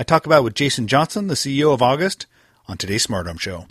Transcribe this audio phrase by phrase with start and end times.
[0.00, 2.24] I talk about with Jason Johnson, the CEO of August,
[2.66, 3.66] on today's Smart Home Show.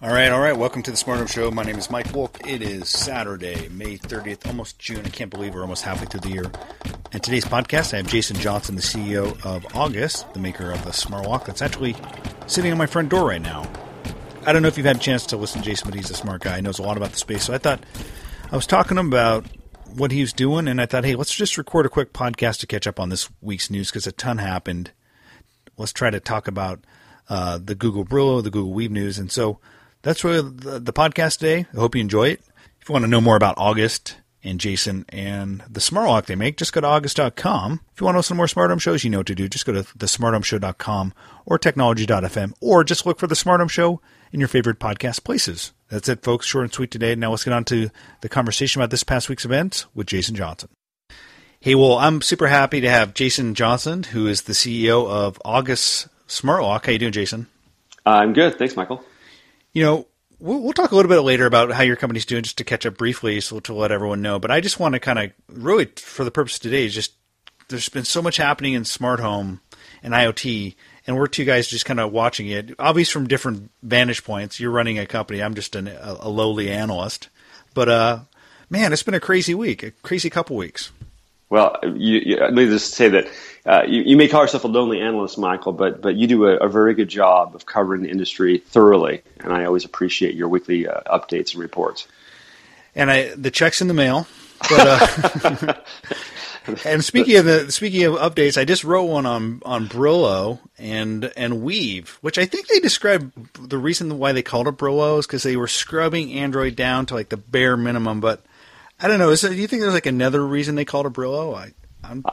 [0.00, 0.56] All right, all right.
[0.56, 1.50] Welcome to the Smart Home Show.
[1.50, 2.30] My name is Mike Wolf.
[2.46, 5.04] It is Saturday, May 30th, almost June.
[5.04, 6.52] I can't believe we're almost halfway through the year.
[7.10, 10.92] And today's podcast, I have Jason Johnson, the CEO of August, the maker of the
[10.92, 11.96] Smart Lock that's actually
[12.50, 13.70] sitting on my front door right now.
[14.44, 16.14] I don't know if you've had a chance to listen to Jason, but he's a
[16.14, 16.56] smart guy.
[16.56, 17.44] He knows a lot about the space.
[17.44, 17.84] So I thought
[18.50, 19.46] I was talking about
[19.94, 22.66] what he was doing, and I thought, hey, let's just record a quick podcast to
[22.66, 24.90] catch up on this week's news because a ton happened.
[25.76, 26.84] Let's try to talk about
[27.28, 29.60] uh, the Google Brillo, the Google Weave news, and so
[30.02, 31.66] that's really the, the podcast today.
[31.72, 32.40] I hope you enjoy it.
[32.80, 36.34] If you want to know more about August and Jason and the smart lock they
[36.34, 37.80] make, just go to august.com.
[37.92, 39.48] If you want to listen some more smart home shows, you know what to do.
[39.48, 41.14] Just go to thesmarthomeshow.com
[41.46, 44.00] or technology.fm or just look for the smart home show
[44.32, 45.72] in your favorite podcast places.
[45.88, 46.46] That's it, folks.
[46.46, 47.14] Short and sweet today.
[47.14, 50.68] Now let's get on to the conversation about this past week's events with Jason Johnson.
[51.60, 56.08] Hey, well, I'm super happy to have Jason Johnson, who is the CEO of August
[56.26, 56.86] Smart Lock.
[56.86, 57.48] How you doing, Jason?
[58.06, 58.56] I'm good.
[58.56, 59.04] Thanks, Michael.
[59.74, 60.06] You know,
[60.40, 62.86] we'll, we'll talk a little bit later about how your company's doing, just to catch
[62.86, 64.38] up briefly, so to let everyone know.
[64.38, 67.12] But I just want to kind of really, for the purpose of today, just
[67.68, 69.60] there's been so much happening in smart home
[70.02, 70.74] and IoT,
[71.06, 74.58] and we're two guys just kind of watching it, obviously from different vantage points.
[74.58, 77.28] You're running a company, I'm just an, a, a lowly analyst,
[77.74, 78.20] but uh,
[78.68, 80.90] man, it's been a crazy week, a crazy couple weeks.
[81.50, 83.26] Well, you, you, let me just say that
[83.66, 86.56] uh, you, you, may call yourself a lonely analyst, Michael, but but you do a,
[86.56, 90.86] a, very good job of covering the industry thoroughly, and I always appreciate your weekly
[90.88, 92.06] uh, updates and reports.
[92.94, 94.26] And I the checks in the mail.
[94.68, 95.74] But, uh,
[96.84, 101.32] and speaking of the speaking of updates, I just wrote one on on Brillo and
[101.36, 105.26] and Weave, which I think they described the reason why they called it Brillo is
[105.26, 108.44] because they were scrubbing Android down to like the bare minimum, but
[109.02, 109.30] I don't know.
[109.30, 111.54] Is there, do you think there's like another reason they called it Brillo?
[111.56, 111.72] I,
[112.04, 112.24] I'm...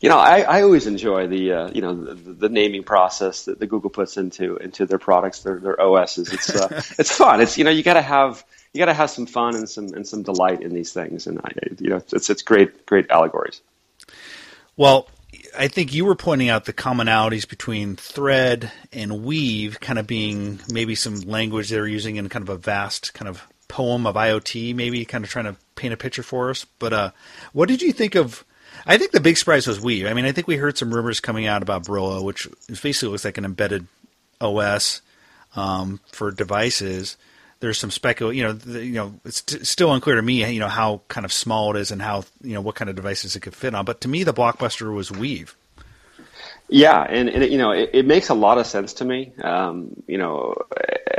[0.00, 3.58] You know, I, I always enjoy the uh, you know the, the, naming process that
[3.58, 6.32] the Google puts into into their products, their their OSs.
[6.32, 6.68] It's uh,
[7.00, 7.40] it's fun.
[7.40, 9.92] It's you know you got to have you got to have some fun and some
[9.92, 11.50] and some delight in these things, and I,
[11.80, 13.60] you know it's it's great great allegories.
[14.76, 15.08] Well,
[15.58, 20.60] I think you were pointing out the commonalities between thread and weave, kind of being
[20.68, 24.74] maybe some language they're using in kind of a vast kind of poem of IoT,
[24.74, 26.64] maybe kind of trying to paint a picture for us.
[26.78, 27.10] But uh,
[27.52, 28.44] what did you think of?
[28.86, 30.06] I think the big surprise was Weave.
[30.06, 33.24] I mean, I think we heard some rumors coming out about Brillo, which basically looks
[33.24, 33.86] like an embedded
[34.40, 35.02] OS
[35.56, 37.16] um, for devices.
[37.60, 40.58] There's some speculation, you know, the, you know, it's t- still unclear to me, you
[40.58, 43.36] know, how kind of small it is and how, you know, what kind of devices
[43.36, 43.84] it could fit on.
[43.84, 45.54] But to me, the blockbuster was Weave.
[46.68, 49.32] Yeah, and, and you know, it, it, makes a lot of sense to me.
[49.42, 50.54] Um, you know,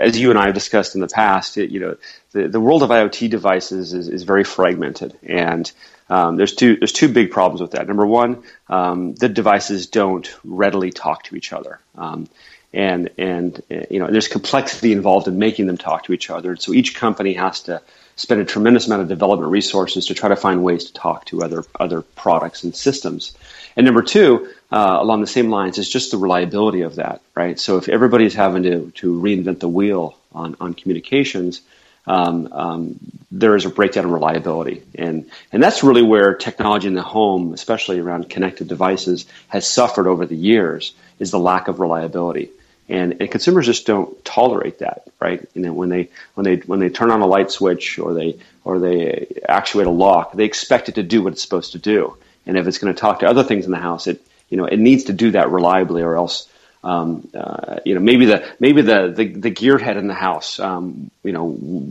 [0.03, 1.97] as you and I have discussed in the past, it, you know,
[2.31, 5.71] the, the world of IoT devices is, is very fragmented, and
[6.09, 7.87] um, there's two there's two big problems with that.
[7.87, 12.27] Number one, um, the devices don't readily talk to each other, um,
[12.73, 16.51] and and you know, there's complexity involved in making them talk to each other.
[16.51, 17.81] And So each company has to
[18.15, 21.43] spend a tremendous amount of development resources to try to find ways to talk to
[21.43, 23.33] other other products and systems.
[23.75, 27.59] And number two, uh, along the same lines, is just the reliability of that, right?
[27.59, 31.61] So if everybody's having to, to reinvent the wheel on, on communications,
[32.05, 32.99] um, um,
[33.31, 34.83] there is a breakdown in reliability.
[34.95, 40.07] And, and that's really where technology in the home, especially around connected devices, has suffered
[40.07, 42.49] over the years, is the lack of reliability.
[42.89, 45.47] And, and consumers just don't tolerate that, right?
[45.53, 48.39] You know, when they when they when they turn on a light switch or they
[48.65, 52.17] or they actuate a lock, they expect it to do what it's supposed to do.
[52.45, 54.65] And if it's going to talk to other things in the house, it you know
[54.65, 56.47] it needs to do that reliably, or else
[56.83, 61.09] um, uh, you know maybe the maybe the the, the gearhead in the house um,
[61.23, 61.45] you know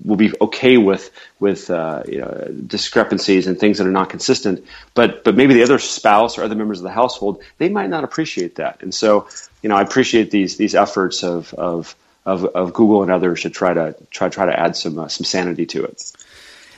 [0.05, 1.11] will be okay with
[1.41, 4.65] with uh, you know, discrepancies and things that are not consistent,
[4.95, 8.05] but but maybe the other spouse or other members of the household they might not
[8.05, 9.29] appreciate that, and so
[9.63, 13.51] you know I appreciate these these efforts of of of, of Google and others to
[13.51, 16.13] try to try try to add some uh, some sanity to it.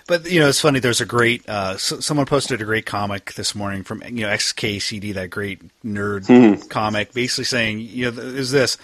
[0.06, 0.80] But you know, it's funny.
[0.80, 4.28] There's a great uh, so, someone posted a great comic this morning from you know
[4.28, 6.68] XKCD, that great nerd mm-hmm.
[6.68, 8.76] comic, basically saying you know is this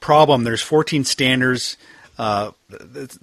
[0.00, 0.44] problem.
[0.44, 1.78] There's 14 standards
[2.18, 2.50] uh,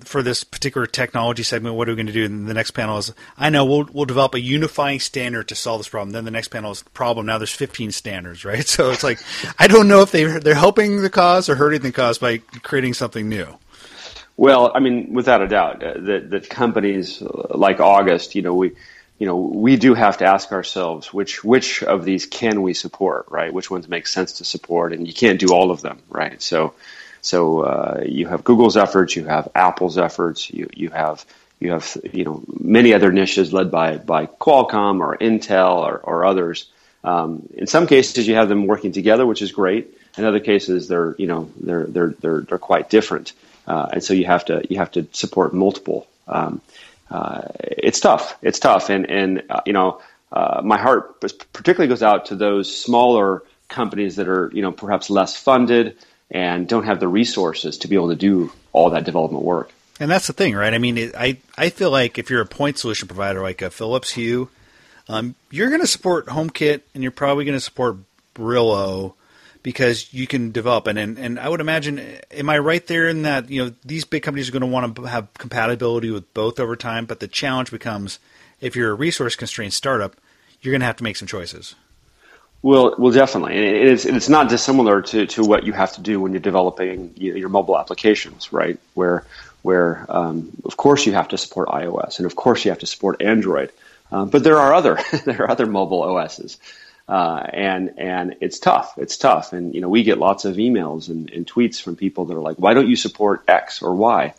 [0.04, 1.76] for this particular technology segment.
[1.76, 2.26] What are we going to do?
[2.26, 5.80] And the next panel is, I know we'll we'll develop a unifying standard to solve
[5.80, 6.12] this problem.
[6.12, 7.26] Then the next panel is the problem.
[7.26, 8.68] Now there's 15 standards, right?
[8.74, 9.20] So it's like
[9.60, 12.96] I don't know if they they're helping the cause or hurting the cause by creating
[12.96, 13.60] something new.
[14.36, 18.74] Well, I mean, without a doubt, uh, that that companies like August, you know, we
[19.20, 23.28] you know, we do have to ask ourselves which which of these can we support,
[23.30, 23.54] right?
[23.54, 26.42] Which ones make sense to support, and you can't do all of them, right?
[26.42, 26.74] So,
[27.22, 31.26] so uh, you have Google's efforts, you have Apple's efforts, you you have
[31.60, 36.26] you have you know many other niches led by by Qualcomm or Intel or, or
[36.26, 36.66] others.
[37.04, 39.98] Um, in some cases, you have them working together, which is great.
[40.18, 43.34] In other cases, they're you know they're they're they're they're quite different,
[43.68, 46.08] uh, and so you have to you have to support multiple.
[46.28, 46.62] Um,
[47.10, 48.38] uh, it's tough.
[48.42, 50.02] It's tough, and and uh, you know,
[50.32, 51.22] uh, my heart
[51.54, 55.98] particularly goes out to those smaller companies that are you know perhaps less funded
[56.32, 59.72] and don't have the resources to be able to do all that development work.
[60.00, 60.74] And that's the thing, right?
[60.74, 63.70] I mean, it, I I feel like if you're a point solution provider like a
[63.70, 64.50] Philips Hue,
[65.08, 67.98] um, you're going to support HomeKit, and you're probably going to support
[68.36, 69.14] Brillo
[69.64, 70.88] because you can develop.
[70.88, 72.00] And, and and I would imagine
[72.32, 74.96] am I right there in that you know these big companies are going to want
[74.96, 78.20] to have compatibility with both over time but the challenge becomes
[78.62, 80.16] if you're a resource constrained startup
[80.62, 81.76] you're going to have to make some choices.
[82.62, 83.58] Well well definitely.
[83.58, 87.14] And it's it's not dissimilar to, to what you have to do when you're developing
[87.16, 88.78] your mobile applications right?
[88.94, 89.26] Where
[89.64, 92.88] where um, of course you have to support iOS and of course you have to
[92.88, 93.72] support Android.
[94.12, 96.58] Um, but there are other there are other mobile OSs
[97.08, 98.94] uh, and and it's tough.
[98.98, 102.26] It's tough, and you know we get lots of emails and, and, tweets from people
[102.26, 104.34] that are like, "Why don't you support X or Y?"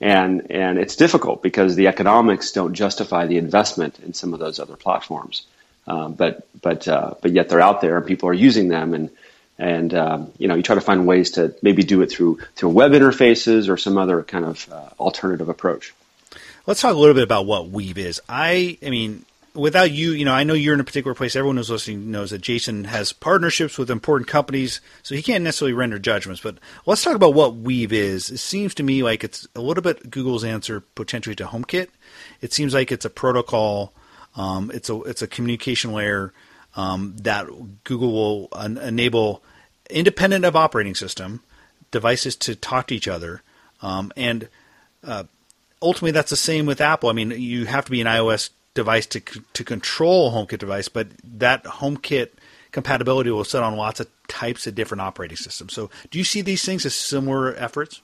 [0.00, 4.58] And and it's difficult because the economics don't justify the investment in some of those
[4.60, 5.46] other platforms.
[5.86, 9.10] Um, but but uh, but yet they're out there and people are using them, and
[9.58, 12.68] and um, you know you try to find ways to maybe do it through through
[12.68, 15.94] web interfaces or some other kind of uh, alternative approach.
[16.66, 18.20] Let's talk a little bit about what Weave is.
[18.28, 19.24] I I mean
[19.54, 21.34] without you, you know, I know you're in a particular place.
[21.34, 25.72] Everyone who's listening knows that Jason has partnerships with important companies, so he can't necessarily
[25.72, 26.40] render judgments.
[26.40, 28.30] But let's talk about what Weave is.
[28.30, 31.88] It seems to me like it's a little bit Google's answer potentially to HomeKit.
[32.40, 33.92] It seems like it's a protocol.
[34.36, 36.32] Um, it's a it's a communication layer
[36.76, 37.46] um, that
[37.84, 39.42] Google will en- enable
[39.88, 41.42] independent of operating system
[41.90, 43.42] devices to talk to each other,
[43.82, 44.48] um, and
[45.02, 45.24] uh,
[45.82, 47.08] ultimately that's the same with Apple.
[47.08, 51.08] I mean, you have to be an iOS device to to control HomeKit device, but
[51.38, 52.30] that HomeKit
[52.72, 55.72] compatibility will sit on lots of types of different operating systems.
[55.72, 58.02] So, do you see these things as similar efforts?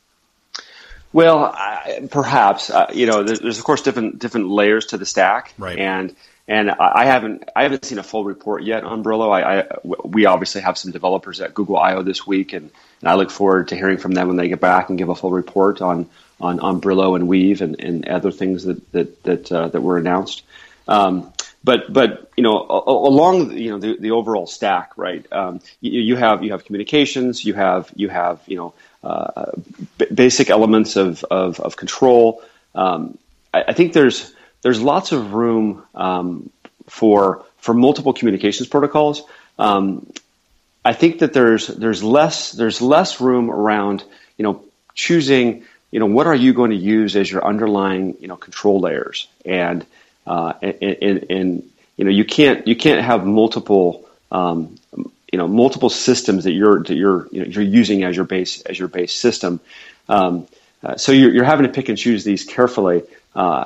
[1.13, 5.07] Well, I, perhaps uh, you know, there's, there's, of course different different layers to the
[5.07, 5.79] stack, right?
[5.79, 6.15] And
[6.49, 9.31] and I haven't I haven't seen a full report yet on Brillo.
[9.31, 9.67] I, I
[10.05, 12.71] we obviously have some developers at Google I/O this week, and,
[13.01, 15.15] and I look forward to hearing from them when they get back and give a
[15.15, 16.09] full report on
[16.41, 19.99] on, on Brillo and Weave and, and other things that that that, uh, that were
[19.99, 20.43] announced.
[20.89, 21.33] Um,
[21.65, 25.27] but but you know along you know the, the overall stack, right?
[25.33, 29.51] Um, you, you, have you have communications, you have you have you know uh,
[29.99, 32.43] b- basic elements of of, of control.
[32.75, 33.19] Um,
[33.53, 34.33] I, I, think there's
[34.63, 36.51] there's lots of room um,
[36.87, 39.23] for for multiple communications protocols.
[39.59, 40.13] Um,
[40.85, 44.05] I think that there's there's less there's less room around
[44.39, 44.63] you know
[44.95, 45.65] choosing
[45.97, 49.29] you know what are you going to use as your underlying you know control layers
[49.47, 49.87] and
[50.27, 54.77] uh, and, and, and, you know you can't you can't have multiple um,
[55.33, 58.61] you know multiple systems that you're that you're you know, you're using as your base
[58.61, 59.59] as your base system.
[60.07, 60.47] Um,
[60.83, 63.03] uh, so you're, you're having to pick and choose these carefully.
[63.35, 63.65] Uh,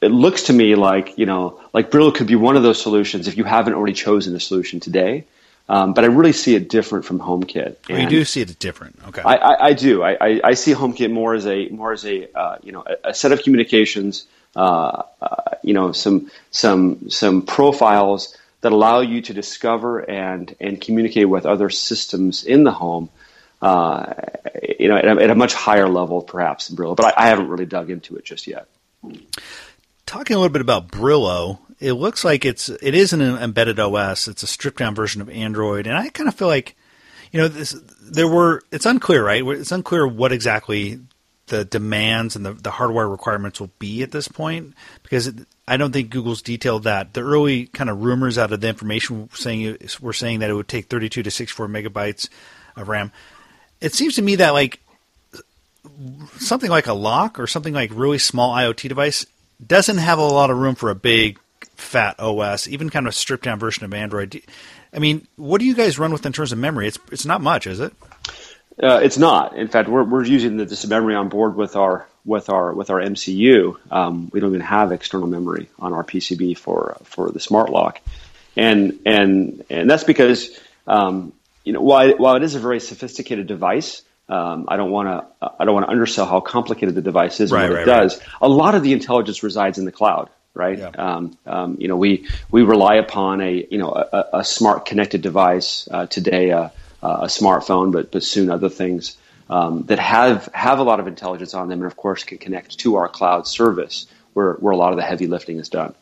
[0.00, 3.26] it looks to me like you know like Brillo could be one of those solutions
[3.26, 5.24] if you haven't already chosen a solution today.
[5.68, 7.76] Um, but I really see it different from HomeKit.
[7.88, 9.22] And you do see it different, okay?
[9.22, 10.02] I, I, I do.
[10.02, 13.14] I, I, see HomeKit more as a more as a uh, you know a, a,
[13.14, 19.32] set of communications uh, uh, you know, some some some profiles that allow you to
[19.32, 23.08] discover and and communicate with other systems in the home.
[23.62, 24.12] Uh,
[24.78, 27.28] you know, at a, at a, much higher level, perhaps than Brillo, but I, I
[27.28, 28.66] haven't really dug into it just yet.
[30.04, 34.28] Talking a little bit about Brillo, it looks like it's it is an embedded OS.
[34.28, 36.76] It's a stripped down version of Android, and I kind of feel like,
[37.32, 39.44] you know, this there were it's unclear, right?
[39.44, 41.00] It's unclear what exactly
[41.48, 45.34] the demands and the, the hardware requirements will be at this point because it,
[45.66, 47.14] I don't think Google's detailed that.
[47.14, 50.68] The early kind of rumors out of the information saying were saying that it would
[50.68, 52.28] take 32 to 64 megabytes
[52.76, 53.10] of RAM.
[53.80, 54.78] It seems to me that like
[56.38, 59.26] something like a lock or something like really small IoT device
[59.64, 61.40] doesn't have a lot of room for a big
[61.82, 64.42] fat OS, even kind of a stripped down version of Android.
[64.92, 66.88] I mean, what do you guys run with in terms of memory?
[66.88, 67.92] It's it's not much, is it?
[68.82, 69.56] Uh, it's not.
[69.56, 72.90] In fact, we're, we're using the, this memory on board with our with our with
[72.90, 73.76] our MCU.
[73.90, 78.00] Um, we don't even have external memory on our PCB for for the smart lock,
[78.56, 81.32] and and and that's because um,
[81.64, 85.50] you know while while it is a very sophisticated device, um, I don't want to
[85.58, 87.86] I don't want to undersell how complicated the device is right, and what right, it
[87.86, 88.18] does.
[88.18, 88.28] Right.
[88.42, 90.78] A lot of the intelligence resides in the cloud right?
[90.78, 90.88] Yeah.
[90.88, 95.22] Um, um, you know, we we rely upon a you know a, a smart connected
[95.22, 96.68] device uh, today, uh,
[97.02, 99.16] a smartphone, but but soon other things
[99.48, 102.78] um, that have have a lot of intelligence on them, and of course can connect
[102.80, 105.94] to our cloud service where where a lot of the heavy lifting is done.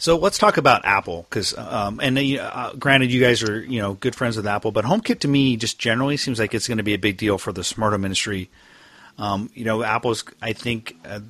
[0.00, 3.94] So let's talk about Apple, because um, and uh, granted, you guys are you know
[3.94, 6.84] good friends with Apple, but HomeKit to me just generally seems like it's going to
[6.84, 8.48] be a big deal for the smart home industry.
[9.18, 11.20] Um, you know, Apple's I think uh,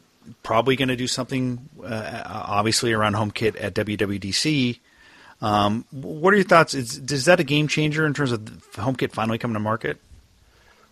[0.43, 4.79] probably going to do something, uh, obviously, around HomeKit at WWDC.
[5.41, 6.75] Um, what are your thoughts?
[6.75, 8.41] Is, is that a game changer in terms of
[8.73, 9.99] HomeKit finally coming to market?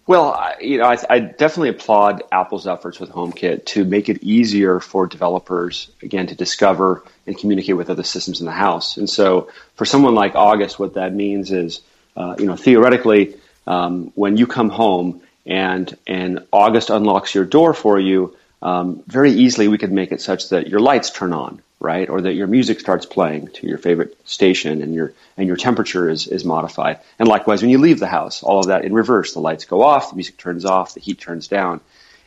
[0.07, 4.23] Well, I, you know, I, I, definitely applaud Apple's efforts with HomeKit to make it
[4.23, 8.99] easier for developers, again, to discover and communicate with other systems in the house.
[8.99, 11.81] And so, for someone like August, what that means is,
[12.17, 13.35] uh, you know, theoretically,
[13.67, 19.33] um, when you come home and and August unlocks your door for you, um, very
[19.33, 22.47] easily we could make it such that your lights turn on, right, or that your
[22.47, 26.99] music starts playing to your favorite station, and your and your temperature is is modified.
[27.19, 29.35] And likewise, when you leave the house, all of that in reverse.
[29.35, 31.81] The lights go off, the music turns off, the heat turns down.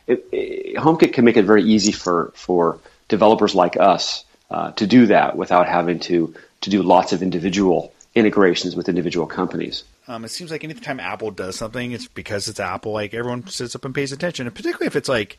[0.06, 4.86] It, it, HomeKit can make it very easy for for developers like us uh, to
[4.86, 9.84] do that without having to to do lots of individual integrations with individual companies.
[10.08, 12.92] Um, it seems like anytime Apple does something, it's because it's Apple.
[12.92, 15.38] Like everyone sits up and pays attention, and particularly if it's like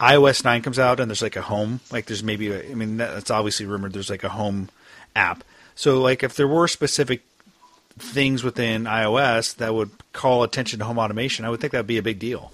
[0.00, 2.98] iOS 9 comes out and there's like a home, like there's maybe, a, I mean,
[2.98, 4.68] that's obviously rumored there's like a home
[5.16, 5.42] app.
[5.74, 7.22] So, like, if there were specific
[7.98, 11.86] things within iOS that would call attention to home automation, I would think that would
[11.86, 12.52] be a big deal.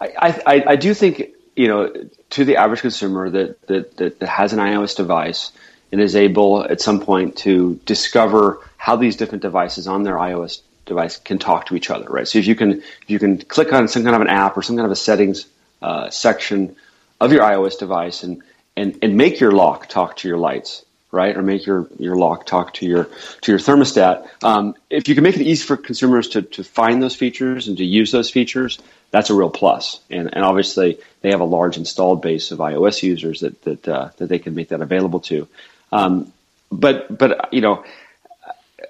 [0.00, 1.92] I, I, I do think, you know,
[2.30, 5.50] to the average consumer that, that, that, that has an iOS device
[5.90, 10.60] and is able at some point to discover how these different devices on their iOS
[10.86, 12.28] device can talk to each other, right?
[12.28, 14.62] So if you can, if you can click on some kind of an app or
[14.62, 15.46] some kind of a settings
[15.82, 16.76] uh, section
[17.20, 18.42] of your iOS device and,
[18.76, 21.36] and, and make your lock talk to your lights, right?
[21.36, 23.08] Or make your, your lock talk to your
[23.42, 24.28] to your thermostat.
[24.42, 27.76] Um, if you can make it easy for consumers to, to find those features and
[27.78, 28.78] to use those features,
[29.10, 30.00] that's a real plus.
[30.10, 34.10] And, and obviously, they have a large installed base of iOS users that that uh,
[34.18, 35.48] that they can make that available to.
[35.90, 36.32] Um,
[36.70, 37.84] but but you know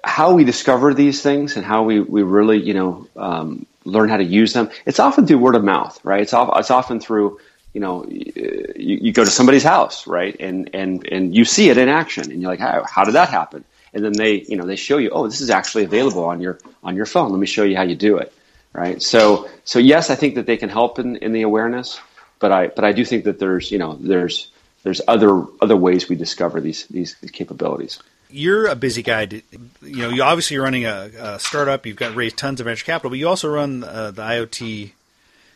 [0.03, 4.17] how we discover these things and how we, we really you know um, learn how
[4.17, 4.69] to use them.
[4.85, 6.21] It's often through word of mouth, right?
[6.21, 7.39] It's, off, it's often through,
[7.73, 10.35] you know, you, you, go to somebody's house, right?
[10.39, 13.29] And, and, and you see it in action and you're like, how, how did that
[13.29, 13.63] happen?
[13.93, 16.59] And then they, you know, they show you, oh, this is actually available on your,
[16.83, 17.31] on your phone.
[17.31, 18.33] Let me show you how you do it.
[18.71, 19.01] Right.
[19.01, 21.99] So, so yes, I think that they can help in, in the awareness,
[22.37, 24.51] but I, but I do think that there's, you know, there's,
[24.83, 27.99] there's other, other ways we discover these, these capabilities
[28.29, 29.27] you're a busy guy.
[29.31, 29.41] You
[29.81, 31.85] know, you obviously you're running a, a, startup.
[31.85, 34.91] You've got raised tons of venture capital, but you also run uh, the IoT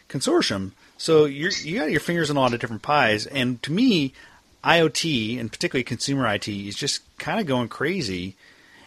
[0.10, 0.72] consortium.
[0.98, 3.26] So you you got your fingers in a lot of different pies.
[3.28, 4.14] And to me,
[4.64, 8.36] IoT and particularly consumer IT is just kind of going crazy,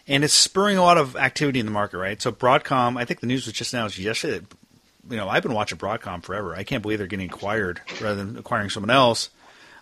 [0.08, 1.98] and it's spurring a lot of activity in the market.
[1.98, 2.20] Right.
[2.20, 4.38] So Broadcom, I think the news was just announced yesterday.
[4.38, 4.56] That,
[5.08, 6.54] you know, I've been watching Broadcom forever.
[6.56, 9.30] I can't believe they're getting acquired rather than acquiring someone else.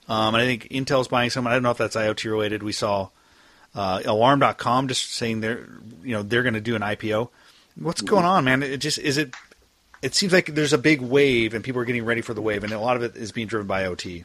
[0.07, 1.53] Um, and I think Intel's buying someone.
[1.53, 2.63] I don't know if that's IoT related.
[2.63, 3.09] We saw
[3.75, 5.69] uh, Alarm.com just saying they're
[6.03, 7.29] you know they're going to do an IPO.
[7.77, 8.63] What's going on, man?
[8.63, 9.35] It just is it.
[10.03, 12.63] It seems like there's a big wave, and people are getting ready for the wave,
[12.63, 14.25] and a lot of it is being driven by IoT.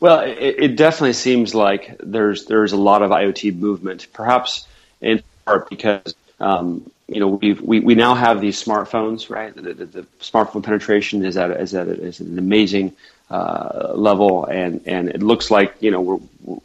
[0.00, 4.66] Well, it, it definitely seems like there's there's a lot of IoT movement, perhaps
[5.00, 9.54] in part because um, you know we we we now have these smartphones, right?
[9.54, 12.94] The, the, the smartphone penetration is at is at is an amazing
[13.30, 16.18] uh, level, and and it looks like you know we're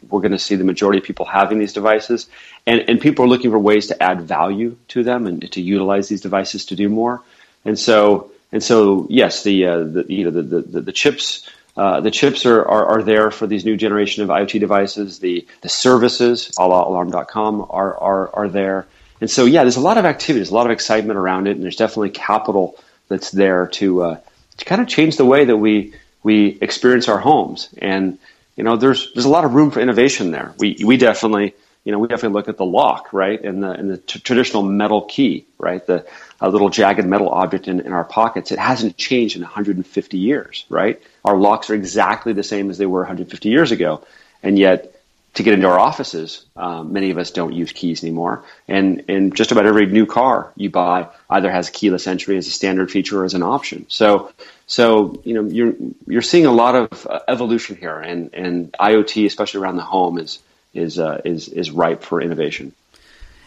[0.08, 2.28] we're going to see the majority of people having these devices,
[2.66, 6.08] and and people are looking for ways to add value to them and to utilize
[6.08, 7.22] these devices to do more,
[7.64, 11.48] and so and so yes, the uh, the you know the the, the chips.
[11.76, 15.18] Uh, the chips are, are, are, there for these new generation of IoT devices.
[15.18, 18.86] The the services, a la alarm.com, are, are, are there.
[19.20, 21.52] And so, yeah, there's a lot of activity, there's a lot of excitement around it,
[21.52, 22.76] and there's definitely capital
[23.08, 24.20] that's there to, uh,
[24.58, 27.68] to kind of change the way that we, we experience our homes.
[27.78, 28.18] And
[28.56, 30.54] you know, there's there's a lot of room for innovation there.
[30.58, 31.54] We we definitely
[31.84, 34.62] you know we definitely look at the lock right and the and the t- traditional
[34.62, 36.06] metal key right the
[36.40, 38.50] a little jagged metal object in, in our pockets.
[38.50, 41.00] It hasn't changed in 150 years, right?
[41.24, 44.04] Our locks are exactly the same as they were 150 years ago,
[44.42, 44.94] and yet
[45.34, 48.44] to get into our offices, um, many of us don't use keys anymore.
[48.68, 52.50] And, and just about every new car you buy either has keyless entry as a
[52.50, 53.86] standard feature or as an option.
[53.88, 54.32] So,
[54.66, 55.74] so you know, you're,
[56.06, 60.18] you're seeing a lot of uh, evolution here and, and IoT, especially around the home
[60.18, 60.38] is,
[60.72, 62.72] is, uh, is, is ripe for innovation.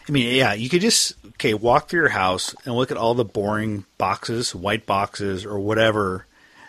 [0.06, 3.14] I mean, yeah, you could just, okay, walk through your house and look at all
[3.14, 6.26] the boring boxes, white boxes or whatever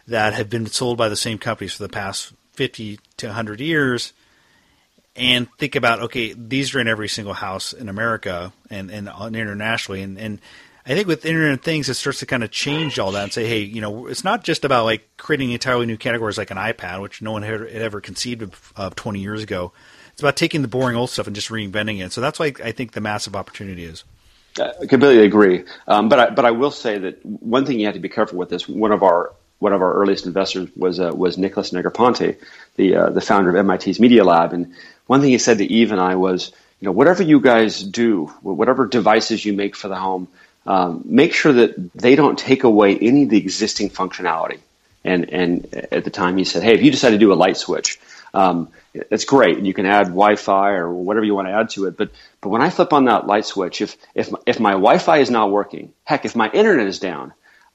[0.08, 4.14] that have been sold by the same companies for the past 50 to 100 years
[5.20, 10.02] and think about okay, these are in every single house in America and and, internationally,
[10.02, 10.40] and and
[10.86, 13.34] I think with Internet of Things, it starts to kind of change all that and
[13.34, 16.58] say, hey, you know, it's not just about like creating entirely new categories like an
[16.58, 19.72] iPad, which no one had, ever conceived of uh, 20 years ago.
[20.14, 22.12] It's about taking the boring old stuff and just reinventing it.
[22.12, 24.04] So that's why I think the massive opportunity is.
[24.60, 27.94] I completely agree, um, but I, but I will say that one thing you have
[27.94, 31.12] to be careful with is one of our one of our earliest investors was uh,
[31.14, 32.38] was Nicholas Negroponte,
[32.76, 34.74] the uh, the founder of MIT's Media Lab, and
[35.10, 38.28] one thing he said to Yves and I was, you know, whatever you guys do,
[38.44, 40.28] whatever devices you make for the home,
[40.68, 44.60] um, make sure that they don't take away any of the existing functionality.
[45.04, 47.58] And and at the time he said, hey, if you decide to do a light
[47.58, 48.00] switch,
[48.36, 49.58] um, it's great.
[49.58, 51.98] You can add Wi-Fi or whatever you want to add to it.
[51.98, 55.32] But but when I flip on that light switch, if if if my Wi-Fi is
[55.32, 57.34] not working, heck, if my internet is down,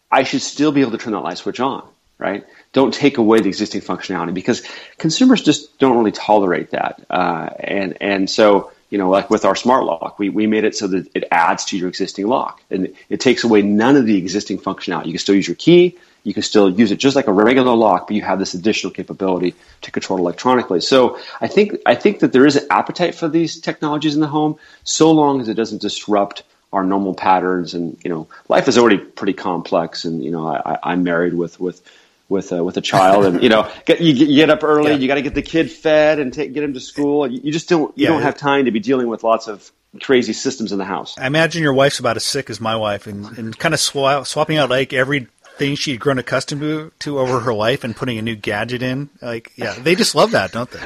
[0.08, 1.82] I should still be able to turn that light switch on
[2.18, 2.44] right?
[2.73, 4.62] Don't take away the existing functionality because
[4.99, 7.04] consumers just don't really tolerate that.
[7.11, 10.76] Uh, and and so you know, like with our smart lock, we, we made it
[10.76, 14.16] so that it adds to your existing lock and it takes away none of the
[14.16, 15.06] existing functionality.
[15.06, 17.75] You can still use your key, you can still use it just like a regular
[17.75, 20.80] lock, but you have this additional capability to control electronically.
[20.80, 24.26] So I think I think that there is an appetite for these technologies in the
[24.28, 26.42] home, so long as it doesn't disrupt
[26.73, 27.75] our normal patterns.
[27.75, 30.04] And you know, life is already pretty complex.
[30.04, 31.83] And you know, I, I'm married with with
[32.28, 34.97] with uh, with a child, and you know, get, you, you get up early, yeah.
[34.97, 37.26] you got to get the kid fed and take, get him to school.
[37.26, 39.71] You, you just don't you yeah, don't have time to be dealing with lots of
[40.00, 41.16] crazy systems in the house.
[41.19, 44.26] I imagine your wife's about as sick as my wife, and, and kind of sw-
[44.28, 48.19] swapping out like every thing she'd grown accustomed to, to over her life and putting
[48.19, 49.08] a new gadget in.
[49.23, 50.80] Like, yeah, they just love that, don't they?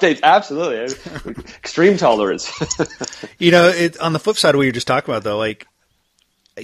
[0.00, 0.94] they absolutely
[1.56, 2.52] extreme tolerance.
[3.38, 5.66] you know, it, on the flip side of what you're just talking about, though, like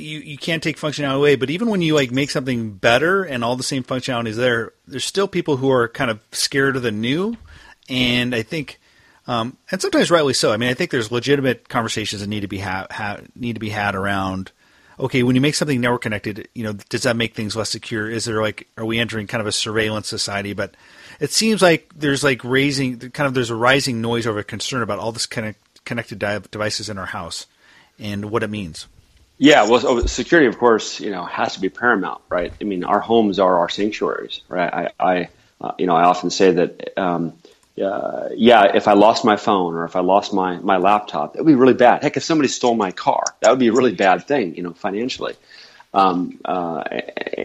[0.01, 3.45] you you can't take functionality away, but even when you like make something better and
[3.45, 6.83] all the same functionality is there, there's still people who are kind of scared of
[6.83, 7.37] the new,
[7.89, 8.81] and I think,
[9.27, 10.53] um, and sometimes rightly so.
[10.53, 13.61] I mean, I think there's legitimate conversations that need to be ha-, ha- need to
[13.61, 14.53] be had around.
[15.01, 18.11] Okay, when you make something network connected, you know, does that make things less secure?
[18.11, 20.55] Is there like, are we entering kind of a surveillance society?
[20.55, 20.75] But
[21.21, 24.99] it seems like there's like raising kind of there's a rising noise over concern about
[24.99, 27.47] all this connect, connected devices in our house
[27.99, 28.87] and what it means.
[29.39, 32.53] Yeah, well, security, of course, you know, has to be paramount, right?
[32.61, 34.73] I mean, our homes are our sanctuaries, right?
[34.73, 35.29] I, I
[35.61, 37.35] uh, you know, I often say that, um,
[37.83, 41.45] uh, yeah, if I lost my phone or if I lost my my laptop, that
[41.45, 42.03] would be really bad.
[42.03, 44.73] Heck, if somebody stole my car, that would be a really bad thing, you know,
[44.73, 45.37] financially.
[45.95, 46.83] Um, uh,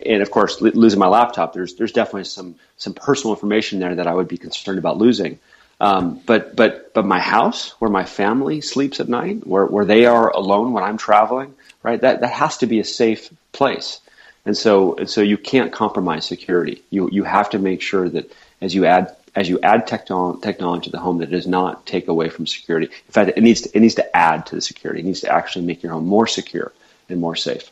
[0.06, 4.08] and of course, losing my laptop, there's there's definitely some some personal information there that
[4.08, 5.38] I would be concerned about losing.
[5.80, 10.06] Um, but but but my house, where my family sleeps at night, where where they
[10.06, 12.02] are alone when I'm traveling, right?
[12.02, 14.00] That that has to be a safe place.
[14.46, 16.82] And so and so you can't compromise security.
[16.90, 20.86] You you have to make sure that as you add as you add technology, technology
[20.86, 22.86] to the home that it does not take away from security.
[22.86, 25.02] In fact, it needs to, it needs to add to the security.
[25.02, 26.72] It needs to actually make your home more secure
[27.10, 27.70] and more safe.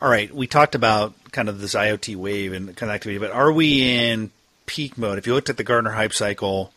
[0.00, 3.82] All right, we talked about kind of this IoT wave and connectivity, but are we
[3.82, 4.30] in
[4.66, 5.18] peak mode?
[5.18, 6.72] If you looked at the Gartner hype cycle,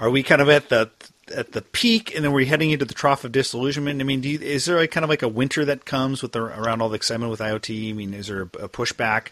[0.00, 0.90] are we kind of at the
[1.34, 4.00] at the peak, and then we're heading into the trough of disillusionment.
[4.00, 6.42] I mean, you, is there a kind of like a winter that comes with the,
[6.42, 7.90] around all the excitement with IoT?
[7.90, 9.28] I mean, is there a, pushback,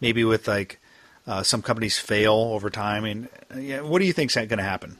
[0.00, 0.80] maybe with like
[1.26, 3.04] uh, some companies fail over time?
[3.04, 4.98] I mean, yeah, what do you think is going to happen?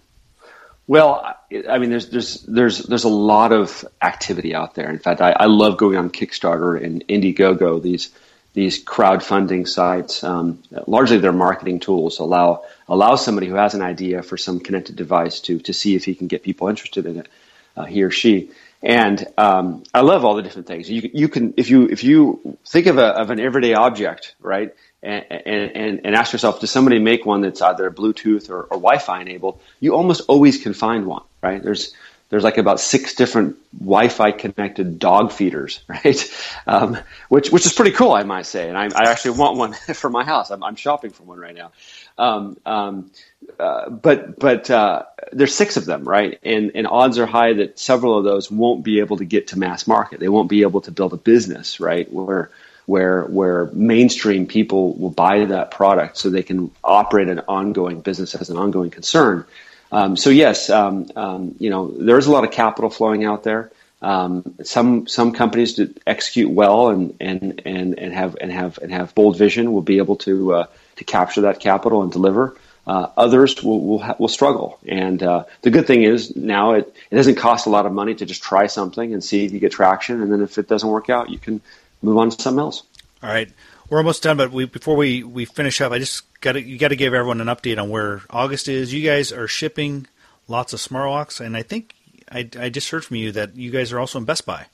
[0.87, 1.35] Well,
[1.69, 4.91] I mean, there's there's there's there's a lot of activity out there.
[4.91, 7.81] In fact, I, I love going on Kickstarter and Indiegogo.
[7.83, 8.11] These
[8.55, 14.23] these crowdfunding sites, um, largely their marketing tools, allow allow somebody who has an idea
[14.23, 17.29] for some connected device to to see if he can get people interested in it,
[17.77, 18.51] uh, he or she.
[18.83, 20.89] And um, I love all the different things.
[20.89, 24.73] You you can if you if you think of a of an everyday object, right,
[25.03, 29.21] and and and ask yourself, does somebody make one that's either Bluetooth or, or Wi-Fi
[29.21, 29.61] enabled?
[29.81, 31.63] You almost always can find one, right?
[31.63, 31.93] There's
[32.29, 36.33] there's like about six different Wi-Fi connected dog feeders, right?
[36.67, 38.69] Um, which which is pretty cool, I might say.
[38.69, 40.51] And I, I actually want one for my house.
[40.51, 41.73] I'm, I'm shopping for one right now.
[42.17, 43.11] Um, um,
[43.59, 46.39] uh, but but uh, there's six of them, right?
[46.43, 49.59] And and odds are high that several of those won't be able to get to
[49.59, 50.21] mass market.
[50.21, 52.11] They won't be able to build a business, right?
[52.13, 52.51] Where
[52.87, 58.35] where where mainstream people will buy that product so they can operate an ongoing business
[58.35, 59.45] as an ongoing concern.
[59.95, 63.71] Um, so yes, um, um, you know, there's a lot of capital flowing out there.
[64.03, 68.91] Um, some some companies that execute well and, and, and, and have and have and
[68.93, 72.57] have bold vision will be able to uh, to capture that capital and deliver.
[72.89, 74.81] Uh, others will will, ha- will struggle.
[74.87, 78.17] And uh, the good thing is now it, it doesn't cost a lot of money
[78.17, 80.21] to just try something and see if you get traction.
[80.21, 81.61] And then if it doesn't work out, you can
[82.03, 82.83] move on to something else.
[83.23, 83.49] All right,
[83.95, 84.37] we're almost done.
[84.37, 87.41] But we, before we, we finish up, I just got you got to give everyone
[87.41, 88.93] an update on where August is.
[88.93, 90.09] You guys are shipping
[90.49, 91.95] lots of smart locks, and I think
[92.29, 94.67] I, I just heard from you that you guys are also in Best Buy.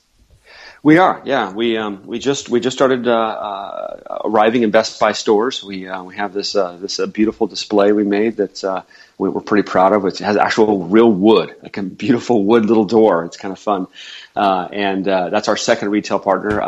[0.83, 1.53] We are, yeah.
[1.53, 5.63] We um, we just we just started uh, uh, arriving in Best Buy stores.
[5.63, 8.83] We uh, we have this uh, this uh, beautiful display we made that uh,
[9.19, 10.07] we, are pretty proud of.
[10.07, 13.27] It has actual real wood, like a beautiful wood little door.
[13.27, 13.87] It's kind of fun,
[14.35, 16.59] and that's our second retail partner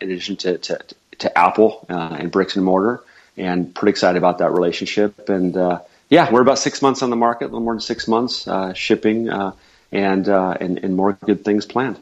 [0.00, 0.80] in addition to to,
[1.22, 3.02] to Apple and bricks and mortar.
[3.36, 5.28] And pretty excited about that relationship.
[5.28, 5.54] And
[6.10, 9.28] yeah, we're about six months on the market, a little more than six months shipping,
[9.30, 11.98] and, and and more good things planned.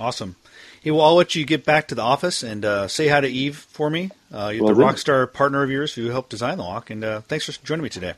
[0.00, 0.36] Awesome.
[0.80, 3.28] Hey, well, I'll let you get back to the office and uh, say hi to
[3.28, 4.10] Yves for me.
[4.32, 6.88] Uh, you're well, the rock star partner of yours who helped design the lock.
[6.90, 8.14] And uh, thanks for joining me today.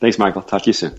[0.00, 0.42] Thanks, Michael.
[0.42, 0.98] Talk to you soon.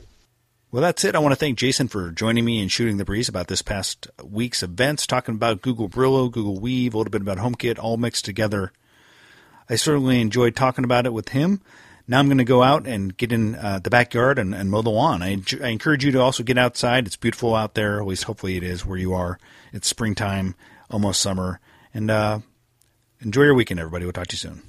[0.76, 1.16] Well, that's it.
[1.16, 4.08] I want to thank Jason for joining me and shooting the breeze about this past
[4.22, 8.26] week's events, talking about Google Brillo, Google Weave, a little bit about HomeKit, all mixed
[8.26, 8.74] together.
[9.70, 11.62] I certainly enjoyed talking about it with him.
[12.10, 14.82] Now I'm going to go out and get in uh, the backyard and, and mow
[14.82, 15.24] the lawn.
[15.24, 17.08] I, I, encourage you to also get outside.
[17.08, 18.02] It's beautiful out there.
[18.02, 19.40] At least hopefully it is where you are.
[19.72, 20.56] It's springtime,
[20.92, 21.62] almost summer.
[21.94, 22.40] And uh,
[23.22, 24.04] enjoy your weekend, everybody.
[24.04, 24.64] We'll talk to you soon.